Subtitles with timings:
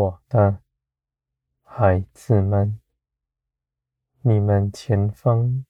[0.00, 0.60] 我的
[1.62, 2.80] 孩子们，
[4.22, 5.66] 你们前方，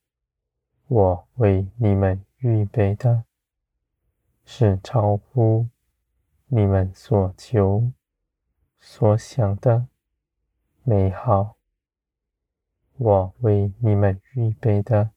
[0.87, 3.25] 我为你们预备的，
[4.45, 5.67] 是超乎
[6.47, 7.91] 你们所求
[8.79, 9.87] 所想的
[10.83, 11.57] 美好。
[12.95, 15.11] 我为你们预备的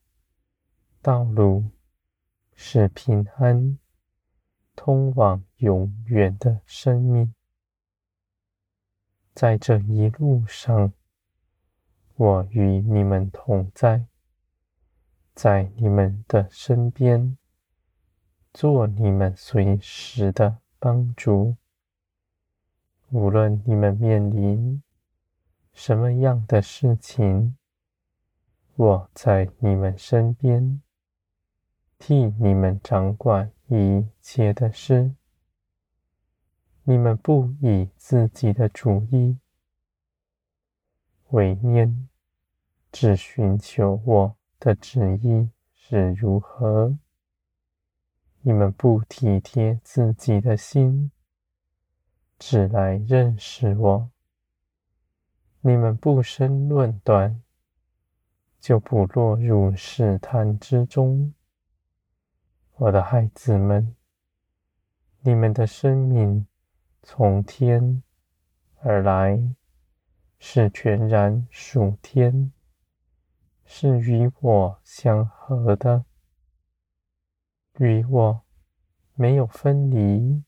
[1.00, 1.70] 道路，
[2.56, 3.78] 是平安，
[4.74, 7.32] 通往永远的生命。
[9.34, 10.92] 在这一路上，
[12.14, 14.06] 我与你们同在，
[15.34, 17.36] 在你们的身边，
[18.52, 21.56] 做你们随时的帮助。
[23.10, 24.80] 无论你们面临
[25.72, 27.56] 什么样的事情，
[28.76, 30.80] 我在你们身边，
[31.98, 35.16] 替你们掌管一切的事。
[36.86, 39.38] 你们不以自己的主意
[41.30, 42.10] 为念，
[42.92, 46.98] 只寻求我的旨意是如何。
[48.42, 51.10] 你们不体贴自己的心，
[52.38, 54.10] 只来认识我。
[55.62, 57.42] 你们不生论断，
[58.60, 61.32] 就不落入试探之中。
[62.76, 63.96] 我的孩子们，
[65.22, 66.46] 你们的生命。
[67.06, 68.02] 从天
[68.80, 69.54] 而来，
[70.38, 72.50] 是全然属天，
[73.66, 76.06] 是与我相合的，
[77.76, 78.42] 与我
[79.12, 80.42] 没有分离，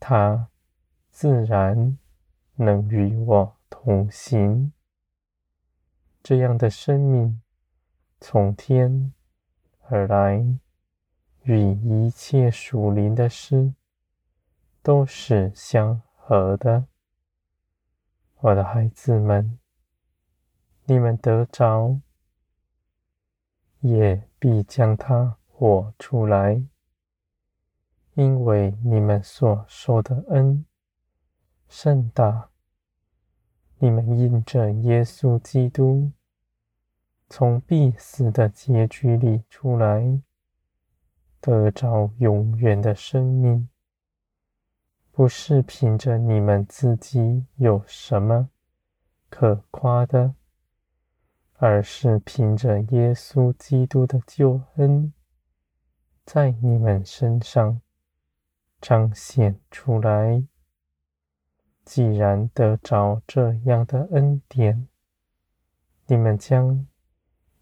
[0.00, 0.48] 他
[1.10, 1.98] 自然
[2.54, 4.72] 能与我同行。
[6.22, 7.42] 这样的生命
[8.18, 9.12] 从天
[9.88, 10.42] 而来，
[11.42, 13.74] 与一切属灵的事。
[14.82, 16.86] 都是相合的，
[18.36, 19.58] 我的孩子们，
[20.84, 22.00] 你们得着，
[23.80, 26.64] 也必将它活出来，
[28.14, 30.64] 因为你们所受的恩
[31.68, 32.48] 甚大。
[33.78, 36.12] 你们因着耶稣基督
[37.28, 40.22] 从必死的结局里出来，
[41.40, 43.68] 得着永远的生命。
[45.20, 48.48] 不是凭着你们自己有什么
[49.28, 50.34] 可夸的，
[51.58, 55.12] 而是凭着耶稣基督的救恩，
[56.24, 57.82] 在你们身上
[58.80, 60.42] 彰显出来。
[61.84, 64.88] 既然得着这样的恩典，
[66.06, 66.86] 你们将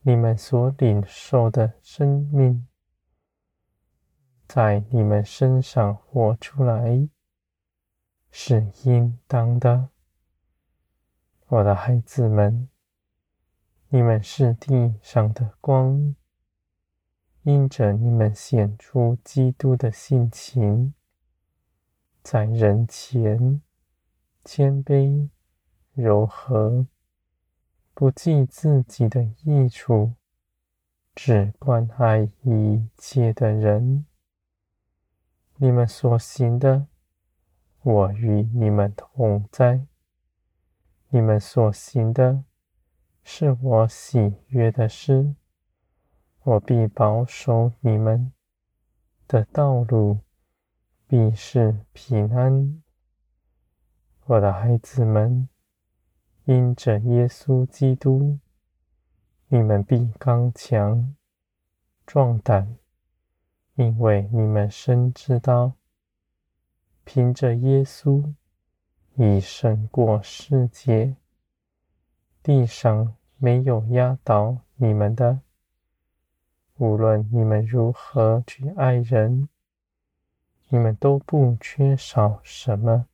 [0.03, 2.69] 你们所领受的生命，
[4.47, 7.09] 在你们身上活出来。
[8.41, 9.89] 是应当的，
[11.49, 12.69] 我的孩子们，
[13.89, 16.15] 你们是地上的光，
[17.43, 20.95] 因着你们显出基督的性情，
[22.23, 23.61] 在人前
[24.45, 25.29] 谦卑
[25.93, 26.87] 柔和，
[27.93, 30.13] 不计自己的益处，
[31.13, 34.07] 只关爱一切的人，
[35.57, 36.87] 你们所行的。
[37.91, 39.87] 我与你们同在，
[41.09, 42.45] 你们所行的
[43.23, 45.35] 是我喜悦的事，
[46.43, 48.31] 我必保守你们
[49.27, 50.19] 的道路，
[51.07, 52.83] 必是平安。
[54.27, 55.49] 我的孩子们，
[56.45, 58.39] 因着耶稣基督，
[59.47, 61.17] 你们必刚强
[62.05, 62.77] 壮胆，
[63.77, 65.73] 因为你们深知道。
[67.11, 68.35] 凭着耶稣，
[69.15, 71.17] 已胜过世界，
[72.43, 75.41] 地上没有压倒你们的。
[76.77, 79.49] 无论你们如何去爱人，
[80.69, 83.07] 你们都不缺少什么，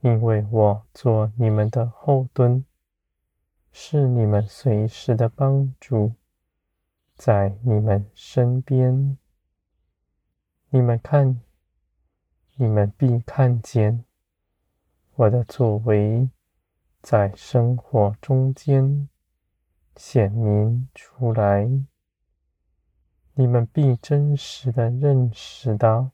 [0.00, 2.64] 因为我做你们的后盾，
[3.70, 6.14] 是你们随时的帮助，
[7.14, 9.16] 在你们身边。
[10.70, 11.40] 你们看。
[12.56, 14.04] 你们必看见
[15.14, 16.28] 我的作为，
[17.00, 19.08] 在生活中间
[19.96, 21.66] 显明出来。
[23.34, 26.10] 你们必真实的认识到，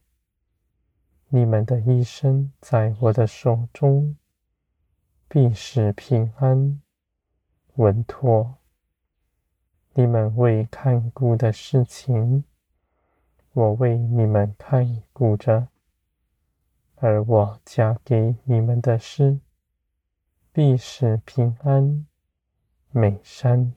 [1.29, 4.17] 你们的一生在我的手中，
[5.27, 6.81] 必是平安
[7.75, 8.59] 稳妥。
[9.95, 12.45] 你们未看顾的事情，
[13.53, 15.67] 我为你们看顾着。
[17.01, 19.39] 而我加给你们的诗，
[20.53, 22.07] 必是平安
[22.91, 23.75] 美善。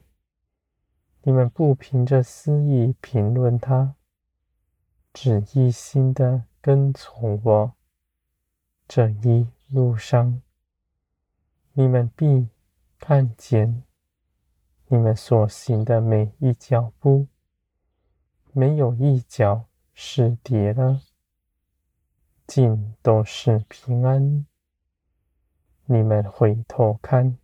[1.24, 3.96] 你们不凭着私意评论他，
[5.14, 7.74] 只一心的跟从我。
[8.88, 10.42] 这一路上，
[11.74, 12.50] 你们必
[12.98, 13.84] 看见
[14.88, 17.28] 你们所行的每一脚步，
[18.52, 21.02] 没有一脚是跌了，
[22.54, 24.46] 尽都是平安。
[25.86, 27.38] 你们回头看，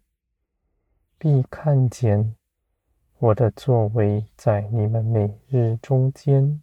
[1.17, 2.35] 必看见。
[3.17, 6.61] 我的作为在你们每日中间，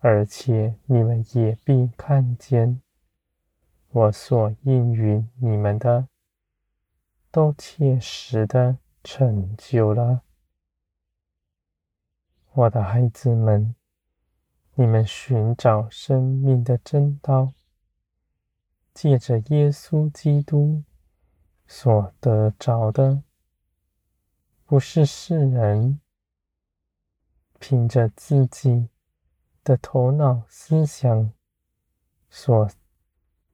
[0.00, 2.82] 而且你们也必看见
[3.88, 6.08] 我所应允你们的，
[7.30, 10.20] 都切实的成就了。
[12.52, 13.74] 我的孩子们，
[14.78, 17.54] 你们寻找生命的真道，
[18.92, 20.84] 借着耶稣基督
[21.66, 23.22] 所得着的。
[24.66, 25.98] 不是世人
[27.58, 28.90] 凭着自己
[29.64, 31.32] 的头脑思想
[32.28, 32.68] 所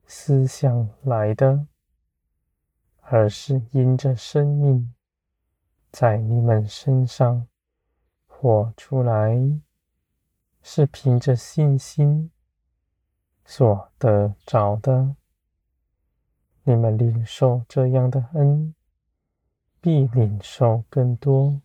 [0.05, 1.67] 思想来的，
[2.99, 4.93] 而是因着生命
[5.89, 7.47] 在你们身上
[8.27, 9.39] 活出来，
[10.63, 12.31] 是凭着信心
[13.45, 15.15] 所得着的。
[16.63, 18.73] 你们领受这样的恩。
[19.81, 21.61] 必领受更多，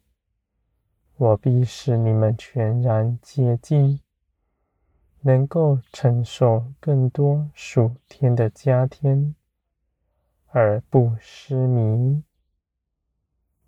[1.18, 4.00] 我必使你们全然洁净，
[5.20, 9.36] 能够承受更多属天的加添，
[10.48, 12.24] 而不失迷。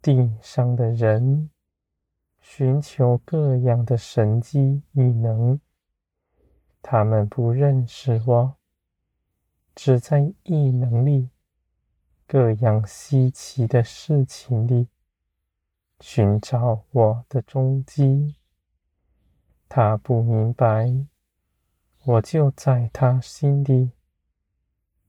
[0.03, 1.50] 地上的人
[2.41, 5.61] 寻求各样的神迹异能，
[6.83, 8.57] 他们不认识我，
[9.75, 11.31] 只在异能里。
[12.27, 14.87] 各样稀奇的事情里，
[15.99, 18.37] 寻找我的踪迹。
[19.69, 21.07] 他不明白，
[22.05, 23.91] 我就在他心里，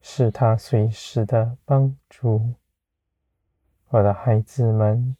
[0.01, 2.55] 是他随时的帮助。
[3.89, 5.15] 我的孩子们，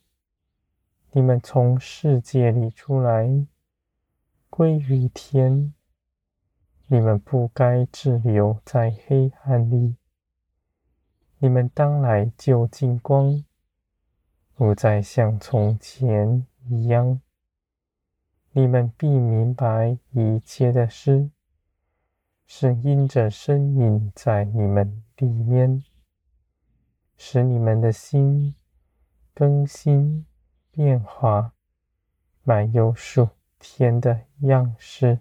[1.14, 3.46] 你们从世界里出来，
[4.50, 5.74] 归于天。
[6.88, 9.98] 你们不该滞留在黑暗里。
[11.40, 13.44] 你们当来就近光，
[14.56, 17.20] 不再像从前一样。
[18.54, 21.30] 你们必明白一切的事，
[22.46, 25.84] 是因着生命在你们里面，
[27.18, 28.56] 使你们的心
[29.34, 30.26] 更新
[30.72, 31.54] 变化，
[32.44, 33.30] 满有属
[33.60, 35.20] 天的样式。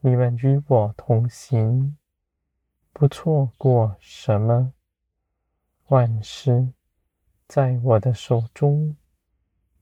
[0.00, 1.96] 你们与我同行。
[2.92, 4.72] 不错过什么，
[5.86, 6.72] 万事
[7.46, 8.96] 在我的手中，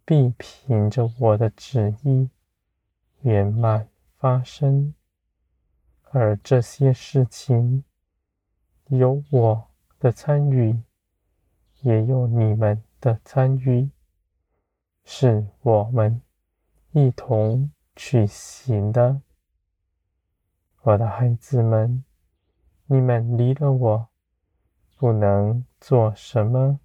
[0.04, 2.30] 必凭着我的旨意
[3.22, 4.94] 圆满发生。
[6.10, 7.84] 而这些事情
[8.86, 10.80] 有我的参与，
[11.80, 13.90] 也有你们的参与，
[15.10, 16.20] 是我们
[16.92, 19.22] 一同去行的，
[20.82, 22.04] 我的孩子们。
[22.84, 24.08] 你们离了我，
[24.96, 26.78] 不能做什么，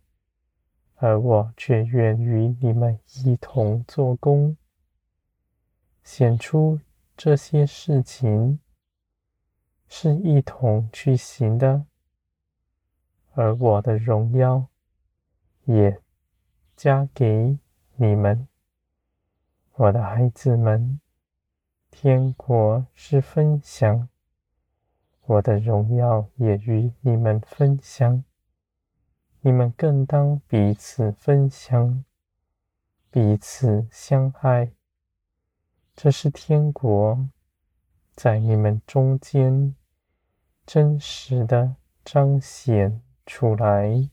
[0.95, 4.55] 而我却愿与你们一同做工，
[6.01, 6.79] 显出
[7.17, 8.61] 这些事情
[9.89, 11.85] 是一同去行的，
[13.33, 14.67] 而我的荣耀
[15.65, 16.01] 也
[16.77, 17.59] 加给
[17.95, 18.47] 你们，
[19.75, 20.99] 我的孩子们。
[21.91, 24.09] 天国是分享。
[25.25, 28.23] 我的荣耀也与你们分享，
[29.41, 32.03] 你们更当彼此分享，
[33.11, 34.71] 彼此相爱。
[35.95, 37.29] 这是天国
[38.15, 39.75] 在你们中间
[40.65, 44.09] 真实的彰显出来。